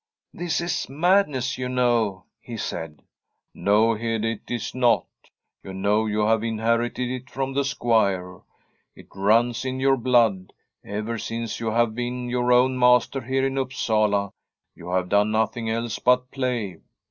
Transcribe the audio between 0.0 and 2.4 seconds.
* This is madness, you know,'